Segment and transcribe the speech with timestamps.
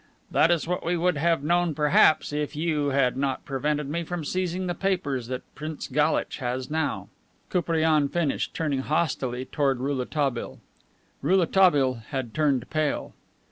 [0.31, 4.25] That is what we would have known, perhaps, if you had not prevented me from
[4.25, 7.07] seizing the papers that Prince Galitch has now,"
[7.51, 10.57] Koupriane finished, turning hostilely toward Rouletabille.
[11.21, 13.13] Rouletabille had turned pale.